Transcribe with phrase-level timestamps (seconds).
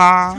[0.00, 0.34] 哈。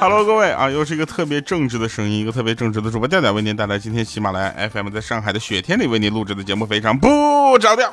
[0.00, 7.92] Hello，各位啊，又是一个特别正直的声音，一个特别正直的主播调调为您带来今天喜马拉雅 FM 在上海的雪天里为您录制的节目，非常不着调。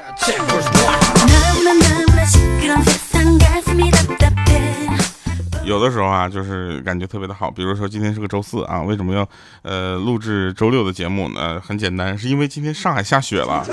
[5.66, 9.28] 有的时候啊，就是感觉特别的好，比如说今天是个周四啊，为什么要
[9.64, 11.60] 呃录制周六的节目呢？
[11.60, 13.66] 很简单，是因为今天上海下雪了。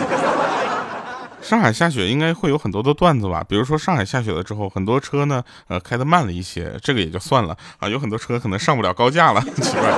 [1.46, 9.92] 上海下雪应该会有很多的段子吧，比如说上海下雪了之后，很多车呢，呃，开的慢了一些，这个也就算了啊，有很多车可能上不了高架了，奇怪。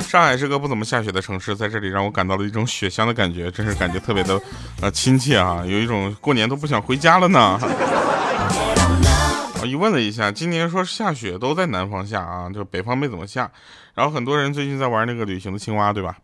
[0.00, 4.40] 上海是个不怎么下雪的城市，在这里让我感到了一种雪乡的感觉，真是感觉特别的
[4.80, 7.60] 呃亲切啊，有一种过年都不想回家了呢。
[9.60, 13.50] 我一问了一下，今年说下雪都在南方下啊，就北方没怎么下，
[13.94, 16.16] 然后很多人最近在玩那个旅行的青蛙，对吧？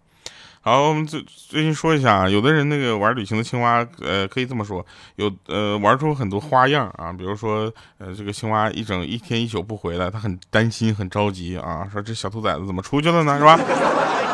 [0.65, 13.59] 好，我们最最近说一下啊，有的人那个玩旅行的青蛙，呃，可以这么说，有呃玩出很多花样啊，比如说呃这个青蛙一整一天一宿不回来，他很担心很着急啊，说这小兔崽子怎么出去了呢，是吧？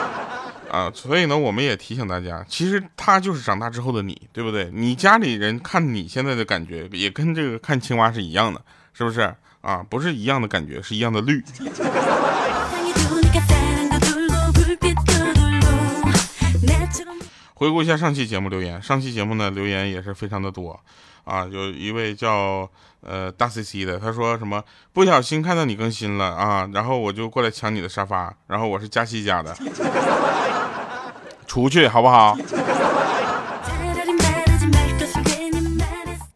[0.71, 4.71] 啊，所以呢，我们也提醒大家，其实他就是长大之后的你，对不对？
[4.71, 8.61] 你家里人看你现在的感觉，也跟这个看青蛙是一样的，
[8.93, 9.35] 是不是？
[9.63, 11.43] 啊，不是一样的感觉，是一样的绿。
[17.59, 20.79] 回顾一下上期节目留言，上期节目呢留言也是非常的多
[21.25, 22.71] 啊，有一位叫
[23.01, 29.53] 呃大 C C 的，他说什么不小心看到你更新了啊，然后我就过来抢你的沙发，然后我是佳西家的，
[31.49, 32.39] 出去好不好？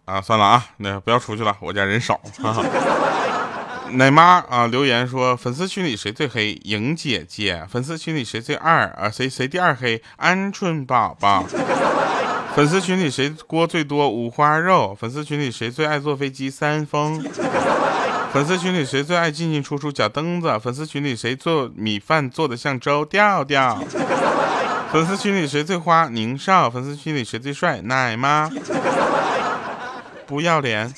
[0.06, 2.20] 啊，算了啊，那不要出去了，我家人少。
[2.43, 2.65] 哈哈。
[3.95, 6.59] 奶妈啊，留言说粉丝群里谁最黑？
[6.65, 7.67] 莹姐姐。
[7.69, 8.89] 粉丝群里谁最二？
[8.93, 10.00] 啊，谁谁第二黑？
[10.19, 11.44] 鹌鹑宝宝。
[12.56, 14.09] 粉丝群里谁锅最多？
[14.09, 14.97] 五花肉。
[14.99, 16.49] 粉丝群里谁最爱坐飞机？
[16.49, 17.22] 三丰。
[18.33, 19.93] 粉丝群里谁最爱进进出出？
[19.93, 20.59] 脚蹬子。
[20.59, 23.05] 粉丝群里谁做米饭做的像粥？
[23.05, 23.78] 调调。
[24.91, 26.09] 粉丝群里谁最花？
[26.09, 26.71] 宁少。
[26.71, 27.83] 粉丝群里谁最帅？
[27.83, 28.50] 奶妈。
[30.27, 30.93] 不要脸。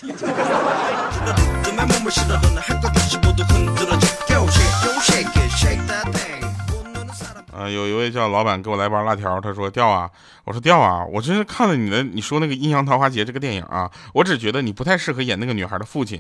[7.53, 10.11] 呃，有一位叫老板给我来包辣条，他说调啊，
[10.45, 16.19] 我说调啊，我真是看了你的你说那个《阴阳桃花劫》这个电影啊，我只觉得你不太适合演那个女孩的父亲，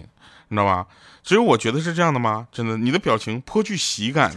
[0.48, 0.86] 你知道吧？
[1.22, 2.46] 只有我觉得是这样的吗？
[2.52, 4.30] 真的，你的表情颇具喜感。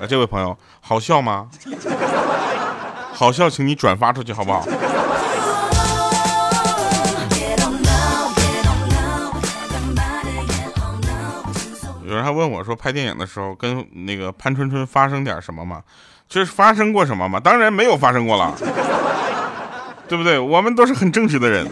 [0.00, 1.48] 啊， 这位朋友，好笑吗？
[3.12, 4.66] 好笑，请你转发出去好不好？
[12.14, 15.82] 有人还问我说，拍电影的时候跟那个潘春春发生点什么吗？
[16.28, 17.40] 就是发生过什么吗？
[17.40, 18.54] 当然没有发生过了，
[20.06, 20.38] 对不对？
[20.38, 21.66] 我们都是很正直的人。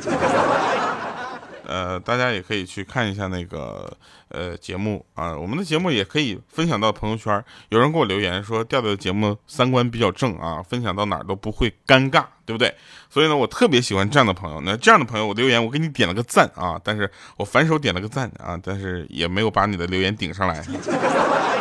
[1.73, 3.91] 呃，大家也可以去看一下那个
[4.29, 7.43] 呃节目啊，我们的节目也可以分享到朋友圈。
[7.71, 12.75] 有人给我留言说，调调的节目三观比较正啊，分享到哪儿都不会尴尬，对不对？
[13.09, 14.61] 所以呢，我特别喜欢这样的朋友。
[14.61, 20.63] 那这样的朋友，我留言我给你点了个赞啊，但是我反手点了个赞啊，但是也没有把你的留言顶上来。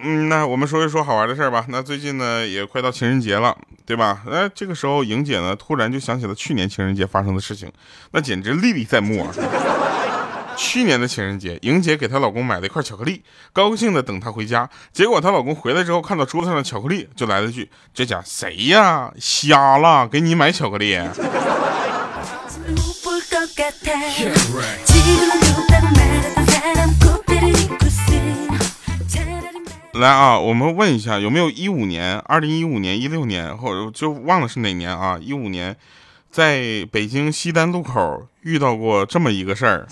[0.00, 1.64] 嗯，那我们说一说好玩的事儿吧。
[1.68, 4.22] 那最近呢，也快到情人节了，对吧？
[4.30, 7.70] 哎，这个时候，莹姐呢突然就想起了去年情人节发生的事情，
[8.12, 9.34] 那简直历历在目啊。
[10.56, 13.22] 去年的情人节，莹姐给她老公买了一块巧克力，
[13.52, 14.68] 高兴的等他回家。
[14.92, 19.12] 结果她老公回来之后，看到桌子上的巧克力，就来了句：“这家谁呀？
[19.20, 20.08] 瞎了？
[20.08, 20.98] 给你买巧克力？”
[29.98, 35.18] 来啊，我们问一下，有没有一五年、二零一五年、一六年，或者就忘了是哪年啊？
[35.20, 35.76] 一五年，
[36.30, 39.88] 在北京西单路口遇到过这么一个事儿。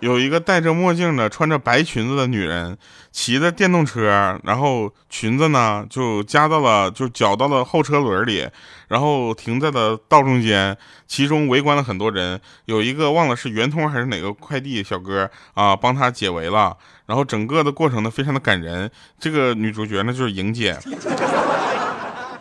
[0.00, 2.78] 有一个戴着墨镜的、穿着白裙子的女人，
[3.10, 8.48] 骑着电动车，然后裙子呢就夹到了，就绞到了后车轮里，
[8.88, 20.78] 然后停在了道中间，其中围观了很多人，有一个忘了是圆通还是哪个快递小哥啊，帮他解围了，然后整个的过程呢非常的感人，这个女主角呢就是莹姐。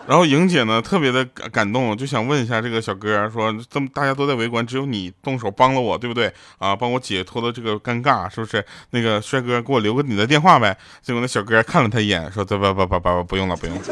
[0.07, 6.73] 然后莹姐呢特别的感感动，就想问一下这个小哥，说这么大家都在围观，只有你动手帮了我，对不对啊？
[6.73, 8.65] 帮我解脱了这个尴尬，是不是？
[8.91, 10.77] 那个帅哥给我留个你的电话呗。
[11.01, 13.81] 结果那小哥看了他一眼，说：不不不不不，不用了，不用了。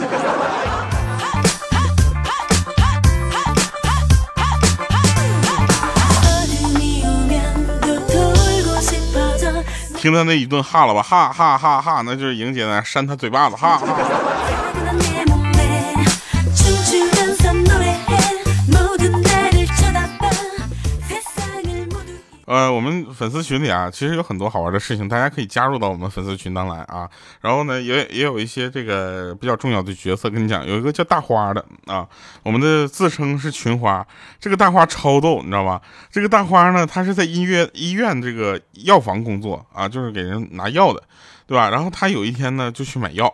[10.00, 14.35] 听他那一顿哈了吧，哈哈哈哈，那就是莹姐呢扇他嘴巴子，哈哈。
[22.56, 27.10] 呃，我们粉丝群里啊，其实有很多好玩的事情，大家可以加入到我们粉丝群当来啊。
[27.42, 32.08] 然后呢，也也有一些这个比较重要的角色，跟你讲，有一个叫大花的啊，
[32.44, 34.08] 我们的自称是群花，
[34.40, 35.82] 这个大花超逗，你知道吧？
[36.10, 41.04] 这个大花呢，他是在医院医院这个药房工作啊，就是给人拿药的，
[41.46, 41.70] 对吧？
[41.70, 43.28] 然后他有一天呢，就去买药。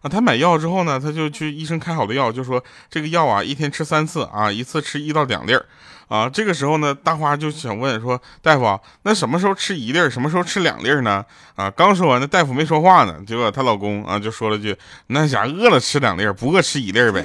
[0.00, 5.66] 啊，他买药之后呢，他就去医生开好的药，就说这个药啊，一天吃三次啊，一次吃一到两粒儿，
[6.08, 11.24] 啊，这个时候呢，大花就想问说，大夫，那什么时候吃一粒儿，什么时候吃两粒儿呢？
[11.54, 14.76] 啊，刚说完，那大夫没说话呢，结果她老公啊就说了句，
[15.08, 17.24] 那啥，饿了吃两粒儿，不饿吃一粒儿呗。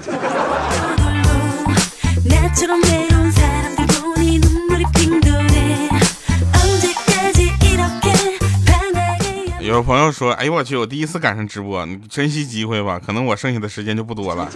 [9.62, 14.48] 有朋友说：“哎呦我去，我第一次赶上直播，你珍惜机会吧，可能我剩下的时间就不多了。”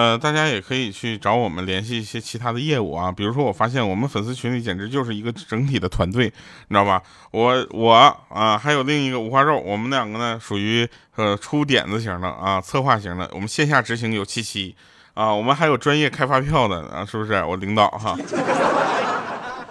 [0.00, 6.24] 呃，大家也可以去找我们联系一些其他的业务啊，比如说我发现我们粉丝群里简直就是一个整体的团队，
[6.68, 7.02] 你知道吧？
[7.32, 7.92] 我我
[8.30, 14.74] 啊，还有另一个五花肉，我们两个呢属于呃出点子型的啊，策划型的，我们线下执行有七七。
[15.12, 17.44] 啊，我们还有专业开发票的啊，是不是？
[17.44, 18.16] 我领导哈。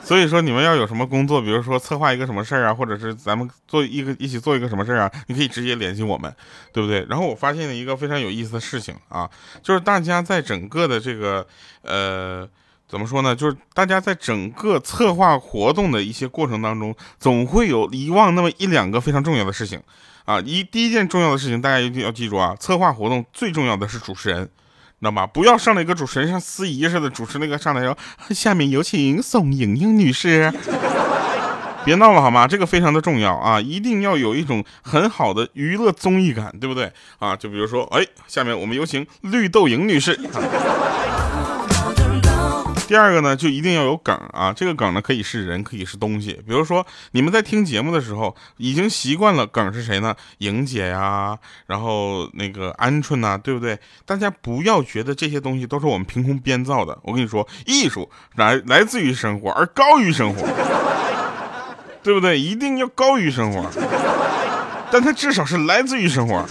[0.09, 6.35] 所以说，你们要有什么工作，比如说策划一个什么事儿啊，或者是咱们做一个一起做一个什么事儿啊，你可以直接联系我们，
[6.73, 7.06] 对不对？
[7.07, 9.29] 然后我发现了一个非常有意思的事情啊，
[9.61, 11.45] 就是大家在整个的这个
[11.83, 12.50] 呃，
[12.88, 13.35] 怎么说呢？
[13.35, 19.79] 就是大家在整个策划活动的一些过程当中，总会有遗忘那么一两个非常重要的事情
[20.25, 20.39] 啊。
[20.39, 24.50] 一第一件重要的事情，大家一定要记住啊，策划活动最重要的是主持人。
[25.00, 25.25] 知道吗？
[25.25, 27.98] 不要上来一个主持人像司仪似的主持那个上来说，
[28.31, 30.51] 下面有请宋莹莹女士。
[31.86, 32.46] 别闹了好吗？
[32.46, 37.36] 这个非常的重要啊，一定要有一种很好的娱乐综艺感，对不对啊？
[37.36, 40.19] 就比如说，哎，下面我们有请绿豆莹女士。
[42.89, 44.51] 第二个呢，就一定要有梗啊！
[44.51, 46.33] 这个梗呢，可以是人，可以是东西。
[46.47, 50.15] 比如说，你们在听节目的时候，已经习惯了梗是谁呢？
[50.39, 51.38] 莹姐呀，
[51.68, 53.77] 然后那个鹌鹑呐，对不对？
[54.07, 56.97] 大家不要觉得这些东西都是我们凭空编造的。
[57.03, 60.42] 我跟你说，艺术来来自于生活，而高于生活，
[62.01, 62.39] 对不对？
[62.39, 63.69] 一定要高于生活，
[64.92, 66.44] 但它至少是来自于生活。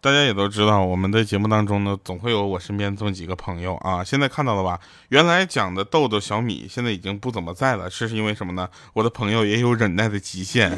[0.00, 4.02] 大家也都知道，我们的节目当中呢，总会有我身边这么几个朋友啊。
[4.04, 4.78] 现在看到了吧？
[5.08, 7.90] 原来讲的豆豆、小米，现在已经不怎么在了。
[7.90, 8.68] 这是因为什么呢？
[8.92, 10.72] 我的朋友也有忍耐的极限，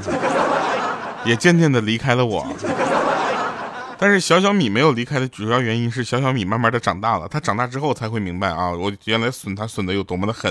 [1.26, 2.46] 也渐渐的离开了我。
[3.98, 7.28] 但是小小米没有离开的主要原因是，小小米慢慢的长大了。
[7.28, 10.50] 他长大之后才会明白啊，我原来损他损的有多么的狠。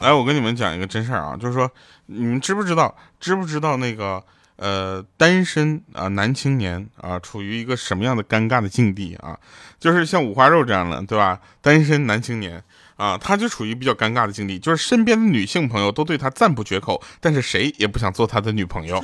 [0.00, 1.70] 来，我跟你们讲一个真事儿啊，就是说，
[2.06, 4.22] 你们知不知道，知不知道那个
[4.56, 9.38] 呃，单身啊男青年啊，处于一个什么样的尴尬的境地啊？
[9.78, 11.40] 就是像五花肉这样的，对吧？
[11.60, 12.62] 单身男青年
[12.96, 19.02] 啊，他就处于比较尴尬的境地，就是身边的女性朋友都对他赞不绝口，但是谁也不想做他的女朋友。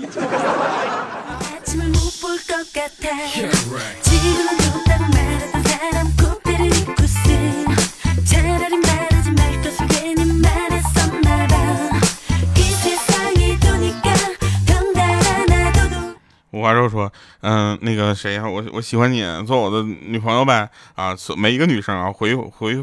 [16.64, 17.12] 花肉说
[17.44, 20.66] ：“嗯，那个谁呀，我我喜欢你，做我的女朋友呗。
[20.94, 22.82] 啊，每一个女生啊，回回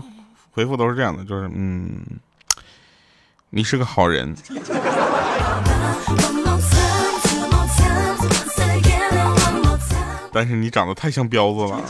[0.51, 1.89] 回复都是这样的，就是嗯，
[3.49, 4.35] 你是个好人。
[10.31, 11.81] 但是你长得太像彪子了。”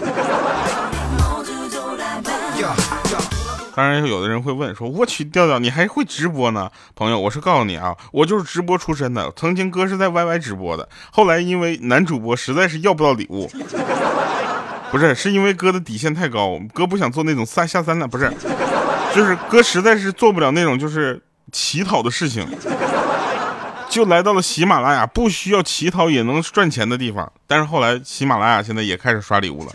[3.76, 9.32] 当然，有的人会问说：“我去，调调，你还会直播呢？”朋友，我是告诉你啊，我就是直播出身的。
[9.36, 13.50] 曾经哥是在 YY 直播的，后来因为男主播实在是要不到礼物，
[14.92, 18.32] 不是，是因为哥的底线太高，哥不想做那种三下三滥，不是，
[19.16, 22.46] 就是哥实在是做不了那种就是乞讨的事情，
[23.90, 27.32] 就来到了喜马拉雅，不需要乞讨也能赚钱的地方。
[27.48, 29.72] 但是后来喜马拉雅现在也开始刷礼物了。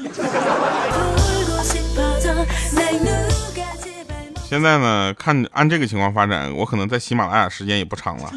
[4.49, 8.31] 现在呢，看按这个情况发展，我可能在喜马拉雅时间也不长了。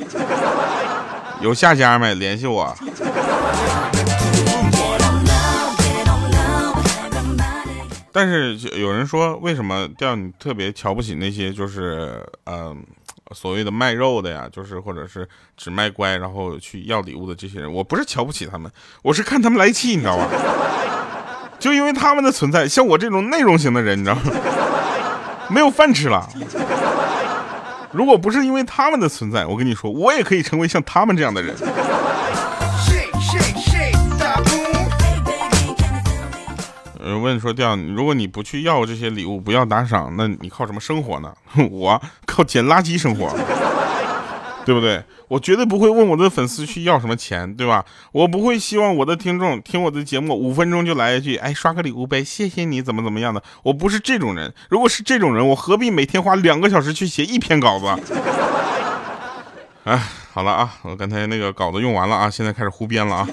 [1.39, 2.15] 有下家没？
[2.15, 2.75] 联系我。
[8.11, 12.83] 但是有人说，为什么调你特别瞧不起那些就是嗯
[13.35, 17.71] 所谓的卖肉的呀，就是或者是只卖乖然后去要礼物的这些人？
[17.71, 18.69] 我不是瞧不起他们，
[19.03, 20.27] 我是看他们来气，你知道吧？
[21.59, 24.21] 就因为他们的存在，像我这种内容型的人，你知道吗？
[25.49, 26.27] 没有饭吃了。
[27.91, 31.55] 如果不是因为他们的存在，我跟你说，我也可以成为像他们这样的人。
[37.01, 41.33] 呃，问说调，如果你不去要这些礼物，不要打赏，那你靠什么生活呢？
[41.71, 43.35] 我靠捡垃圾生活。
[44.65, 45.03] 对不对？
[45.27, 47.85] 我绝对不会问我的粉丝去要什么钱，对吧？
[48.11, 53.41] 我不会希望我的听众听我的节目五分钟就来一句，哎，刷个礼物呗，谢谢你，怎么怎么样的？
[53.63, 54.53] 我不是这种人。
[54.69, 57.85] 如果是这种人，我何必每天花两个小时去写一篇稿子？
[59.85, 59.99] 哎，
[60.33, 63.27] 好了啊，我刚才那个稿子用完了啊，现在开始胡编了啊。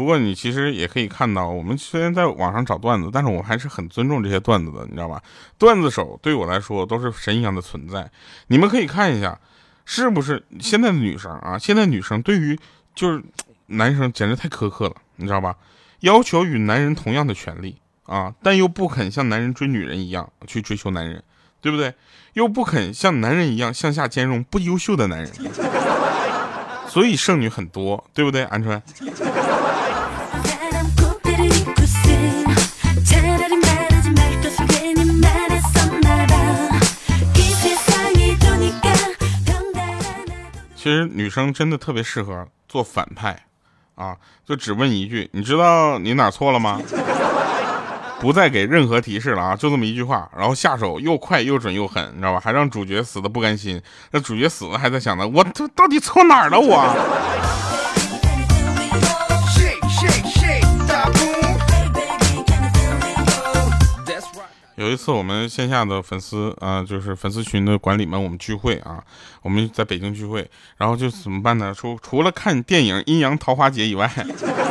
[0.00, 5.22] 不过你其实也可以看到，我们虽然在网上找段子，但是我还是很尊重这些段子的，你知道吧？
[5.58, 8.10] 段子手对我来说都是神一样的存在。
[8.46, 9.38] 你们可以看一下，
[9.84, 11.58] 是不是现在的女生啊？
[11.58, 12.58] 现在女生对于
[12.94, 13.22] 就是
[13.66, 15.54] 男生简直太苛刻了，你知道吧？
[16.00, 21.22] 要求与男人同样的权利啊，但又不肯像男人追女人一样去追求男人，
[21.60, 21.92] 对不对？
[22.32, 25.30] 又不肯像男人一样向下兼容不优秀的男人，
[26.88, 28.46] 所以剩女很多，对不对？
[28.46, 28.80] 鹌鹑。
[40.80, 43.38] 其实女生真的特别适合做反派，
[43.96, 46.80] 啊，就只问一句，你知道你哪错了吗？
[48.18, 52.40] 不再给任何提示了啊，就这么一句话，然后下手又快又准又狠，你知道吧？
[52.40, 53.78] 还让主角死的不甘心，
[54.12, 56.82] 那主角死了还在想呢我这到底错哪儿了我？
[64.80, 69.04] 有一次，我们线下的粉丝啊，就是粉丝群的管理们，我们聚会啊，
[69.42, 71.74] 我们在北京聚会，然后就怎么办呢？
[71.76, 74.10] 除除了看电影《阴阳桃花劫》以外，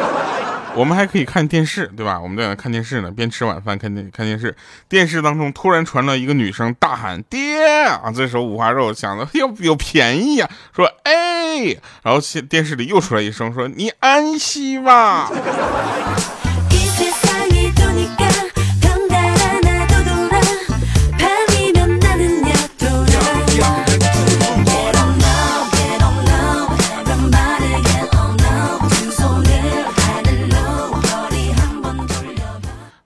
[0.73, 2.19] 我们还可以看电视，对吧？
[2.19, 4.55] 我们在那看电视呢，边吃晚饭看电看电视。
[4.87, 7.67] 电视当中突然传来一个女生大喊：“爹！”
[8.01, 15.29] 啊，这时候五花肉想着有有便宜呀，说：“哎！”然后电视里又出来一声说：“你安息吧。”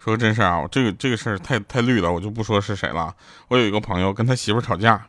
[0.04, 3.14] 说真事儿啊，这个这个事儿太太绿了，我就不说是谁了。
[3.48, 5.02] 我有一个朋友跟他媳妇吵架，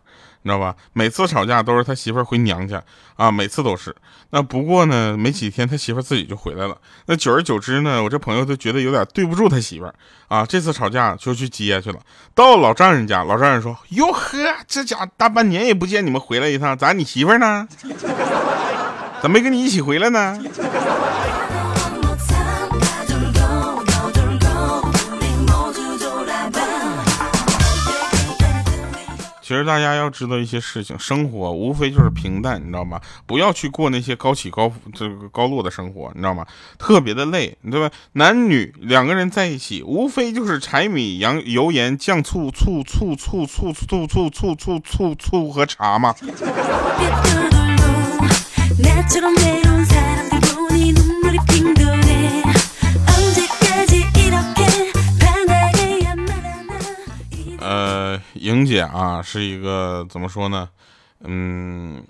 [0.42, 0.76] 你知道吧？
[0.92, 2.80] 每次吵架都是他媳妇回娘家
[3.16, 3.92] 啊，每次都是。
[4.30, 6.78] 那不过呢，没几天他媳妇自己就回来了。
[7.06, 9.92] 那久而久之呢，我这朋友就觉得有点对不住他媳妇
[10.28, 10.46] 啊。
[10.46, 11.98] 这次吵架就去接去了。
[12.32, 17.66] 到老丈人家，老丈人说：“哟呵，这家大半年也不见你们回来一趟，咋你媳妇呢？
[19.20, 20.38] 咋没跟你一起回来呢？”
[29.44, 32.98] 其实大家要知道一些事情，生活无非就是平淡，你知道吗？
[33.26, 36.46] 不要去过那些高起高这个高落的生活，你知道吗？
[36.78, 37.94] 特别的累，对吧？
[38.12, 46.14] 男女两个人在一起，无非就是柴米油油盐酱醋醋醋醋醋醋醋醋醋醋醋和茶嘛。
[58.44, 60.68] 莹姐啊，是一个怎么说呢？
[61.20, 62.04] 嗯，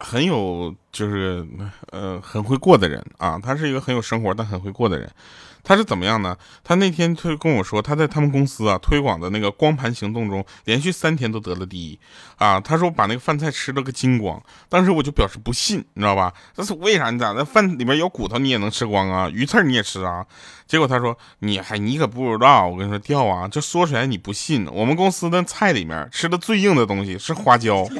[0.00, 1.46] 很有就是
[1.92, 3.38] 呃很会过的人啊。
[3.38, 5.08] 她是一个很有生活但很会过的人。
[5.62, 6.36] 他是怎么样呢？
[6.64, 11.98] 他那天就跟我说，他在他们公司啊推广的那个光盘行动中，连续三天都得了第一
[12.36, 12.60] 啊。
[12.60, 14.42] 他说把那个饭菜吃了个精光。
[14.68, 16.32] 当时我就表示不信，你知道吧？
[16.54, 17.10] 这是为啥？
[17.10, 19.28] 你咋那饭里面有骨头你也能吃光啊？
[19.28, 20.24] 鱼刺你也吃啊？
[20.66, 24.68] 结果他说：“你还你可不知道，我跟你说掉啊，这说出来你不信。
[24.70, 27.88] 我们公司的菜里面吃的最硬的东西是花椒。”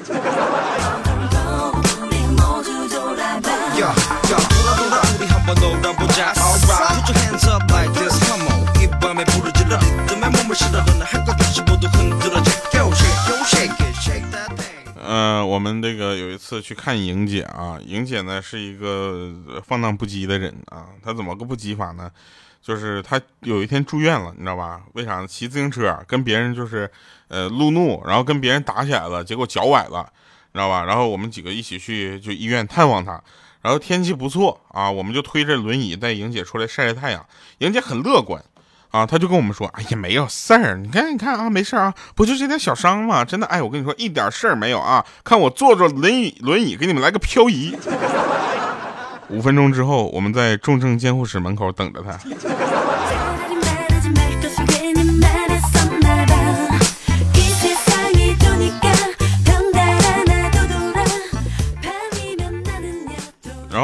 [15.10, 19.32] 嗯，我们这个有一次去看莹姐啊，莹姐呢是一个
[19.64, 22.10] 放荡不羁的人啊，她怎么个不羁法呢？
[22.60, 24.82] 就是她有一天住院了，你知道吧？
[24.92, 25.26] 为啥呢？
[25.26, 26.90] 骑自行车跟别人就是，
[27.28, 30.12] 呃，路怒，然后跟别人打起来了，结果脚崴了，
[30.52, 30.84] 你知道吧？
[30.84, 33.12] 然后我们几个一起去就医院探望她，
[33.62, 37.24] 然后天气不错啊，我们就推着轮椅带莹姐出来晒晒太阳。
[37.58, 38.44] 莹姐很乐观，
[38.90, 43.24] 啊，他就跟我们说，哎呀，没有事儿，你看，你看啊，没事啊，不就这点小伤吗？
[43.24, 45.04] 真的，哎，我跟你说，一点事儿没有啊。
[45.22, 47.76] 看我坐着轮椅，轮椅给你们来个漂移。
[49.28, 52.18] 五分钟之后，我们在重症监护室门口等着他。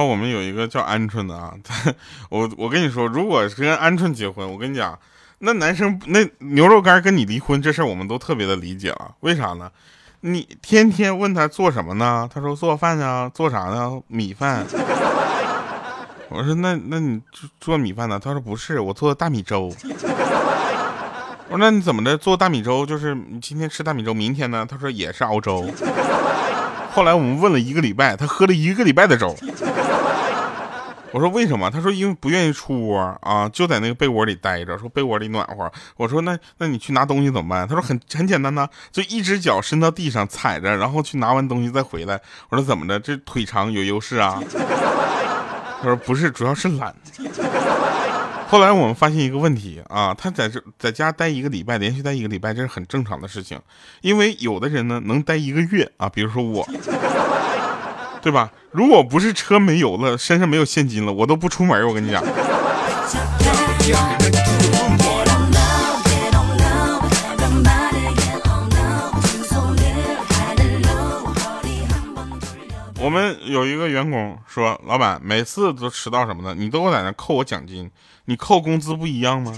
[0.04, 1.92] 我们有一个叫鹌鹑的啊，他
[2.30, 4.98] 我我跟你说，如果是跟鹌鹑结婚，我跟你讲，
[5.38, 9.14] 那男生那牛肉干跟你离婚这事儿，我们都特别的理解了。
[9.20, 9.70] 为啥呢？
[10.20, 12.28] 你天天问他做什么呢？
[12.32, 14.00] 他说做饭呢，做啥呢？
[14.06, 14.64] 米饭。
[16.30, 17.20] 我说那那你
[17.60, 18.18] 做米饭呢？
[18.18, 19.70] 他说不是，我做大米粥。
[21.50, 22.86] 我说那你怎么的做大米粥？
[22.86, 24.66] 就是你今天吃大米粥，明天呢？
[24.68, 25.70] 他说也是熬粥。
[26.90, 29.36] 后来我们问了一个礼拜，他喝了一个礼拜的粥。
[31.14, 31.70] 我说为什么？
[31.70, 35.70] 他说因为不愿意出窝啊，就在那个被窝里待着，说被窝里暖和。
[35.96, 37.68] 我说那那你去拿东西怎么办？
[37.68, 42.20] 他说很很简单呐，就一只脚伸到地上踩着，然后去拿完东西再回来。
[42.48, 42.98] 我说怎么的？
[42.98, 44.42] 这腿长有优势啊？
[45.80, 46.92] 他说不是，主要是懒。
[48.48, 53.56] 后来我们发现一个问题啊，他在这在家待一个礼拜，连续待一个礼拜，这是很正常的事情，
[54.00, 56.68] 因为有的人呢能待一个月啊，比如说我。
[58.24, 58.50] 对吧？
[58.70, 61.86] 如果不是车没油了，身上没有现金了，我都不出门。
[61.86, 62.24] 我跟你讲。
[72.98, 77.90] 我们有一个员工说：“老板，每次都迟到什么的，你都在那扣我奖金，
[78.24, 79.52] 你扣工资不一样吗？”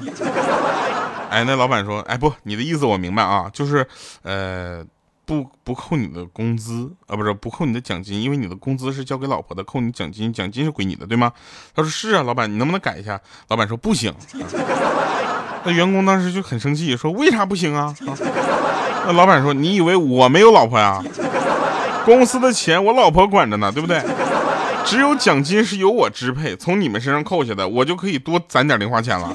[1.31, 3.87] 哎，那老板说：“哎，不，你的意思我明白啊，就是，
[4.23, 4.85] 呃。”
[5.27, 11.33] 不不扣你的工资啊，不是不扣你的奖金，因为你的工资是交给老婆的，扣你奖金，奖金是归你的，对吗？
[11.75, 13.21] 他说是啊，老板，你能不能改一下？
[13.49, 14.15] 老板说不行。
[15.65, 17.93] 那员工当时就很生气，说为啥不行啊？
[19.05, 21.03] 那老板说你以为我没有老婆呀？
[22.05, 24.01] 公司的钱我老婆管着呢，对不对？
[24.85, 29.35] 只有奖金是由我支配，从你们身上扣下的，我就可以多攒点零花钱了。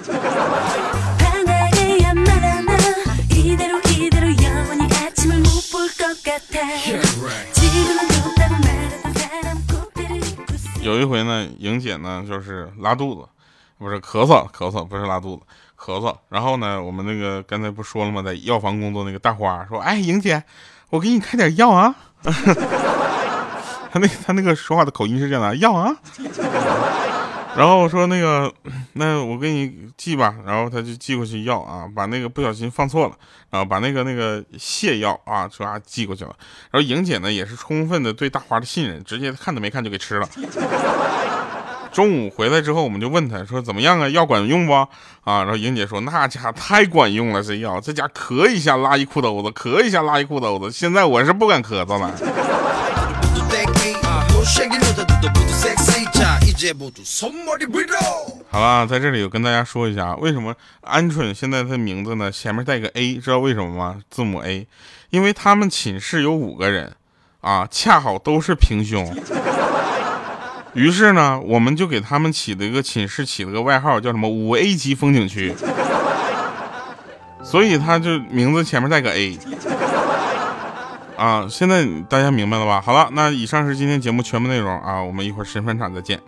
[10.82, 13.28] 有一回呢，莹姐呢就是拉肚子，
[13.78, 15.44] 不是咳嗽，咳嗽不是拉肚子，
[15.78, 16.16] 咳嗽。
[16.30, 20.44] 然后呢，我们那个刚才不说了吗，在药房工作那个大花说：“哎，莹姐，
[20.90, 21.94] 我给你开点药啊。
[23.92, 25.94] ”他那他那个说话的口音是这样的，药啊。
[27.56, 28.52] 然后我说那个，
[28.94, 30.34] 那我给你寄吧。
[30.46, 33.16] 然后他就寄过去药啊，把那个不小心放错了，
[33.50, 36.34] 然后把那个那个泻药啊，说啊寄过去了。
[36.72, 40.30] 然后莹姐呢也是充分的对大花的信任，直接看都没看就给吃了。
[41.92, 44.74] 中午回来之后，我们就问他说怎么样啊，药管用不？
[44.74, 44.88] 啊，
[45.44, 52.10] 然后莹姐说那家太管用了，这药这家咳一下拉一裤兜子，咳一下拉一裤兜子，现在我是不敢咳嗽了。
[58.50, 62.32] 好了，在这里我跟大家说一下，为什么鹌鹑现在的名字呢？
[62.32, 64.02] 前面带个 A，知道为什么吗？
[64.10, 64.68] 字母 A，
[65.10, 66.94] 因为他们寝室有五个人，
[67.40, 69.16] 啊，恰好都是平胸，
[70.74, 75.56] 于是呢，我们就给他们起了一个寝室起了个外号，叫什么五 A 级风景区，
[77.44, 79.40] 所以他就名字前面带个 A。
[81.18, 82.82] 啊，现在大家明白了吧？
[82.82, 86.20] 好了，那以上是今天节目全部内容啊，我们一会儿神返场再见。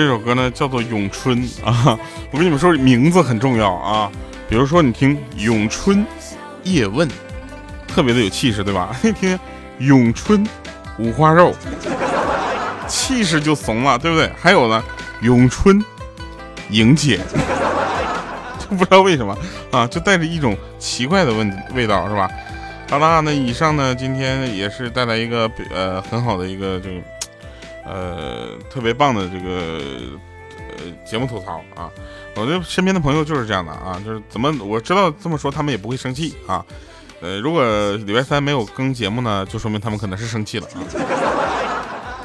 [0.00, 1.98] 这首歌呢叫做《咏春》啊，
[2.30, 4.10] 我跟你们说，名字很重要啊。
[4.48, 5.98] 比如说，你听《咏春》，
[6.62, 7.06] 叶问，
[7.86, 8.96] 特别的有气势，对吧？
[9.04, 9.38] 那听
[9.80, 10.42] 咏春
[10.98, 11.54] 五花肉，
[12.88, 14.32] 气势就怂了，对不对？
[14.40, 14.82] 还有呢，
[15.20, 15.84] 咏春
[16.70, 17.20] 莹姐，
[18.58, 19.36] 就 不知道为什么
[19.70, 22.26] 啊，就带着一种奇怪的问味道，是吧？
[22.88, 26.96] 好了，那以上呢，今天也是带来一个呃很好的一个这个
[27.90, 29.80] 呃特别棒的这个
[30.56, 31.90] 呃节目吐槽啊。
[32.36, 36.64] 我这身边的朋友就是这样的啊，就是怎么我知道这么说他们也不会生气啊。
[37.20, 37.62] 呃，如果
[38.06, 40.80] 礼拜三没有更节目呢，就说明他们可能是生气了啊，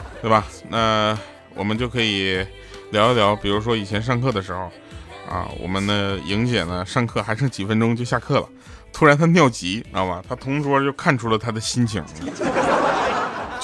[0.22, 0.46] 对吧？
[0.70, 1.18] 那
[1.54, 2.46] 我们就可以
[2.92, 4.72] 聊一聊，比如说以前上课的时候
[5.30, 8.48] 啊，我们的莹姐呢上课还剩几分钟就下课了，
[8.94, 10.24] 突然她尿急，知道吧？
[10.30, 12.02] 她同桌就看出了她的心情，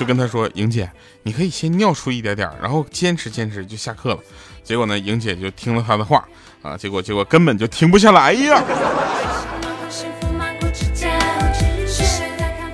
[0.01, 0.89] 就跟她说：“莹姐，
[1.21, 4.19] 你可以先尿出一点点，然后坚持坚持就下课了。”
[4.65, 6.27] 结果呢，莹姐就听了他的话
[6.63, 8.63] 啊，结果结果根本就停不下来呀。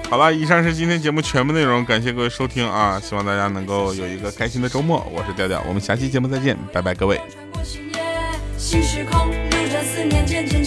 [0.09, 2.97] 好了，以上是今天节目全部内容，感谢各位收听啊！
[2.97, 5.05] 希望大家能够有一个开心的周末。
[5.13, 7.19] 我是调调，我们下期节目再见，拜拜，各位。
[8.57, 9.33] 新时空，
[9.83, 10.63] 思念渐渐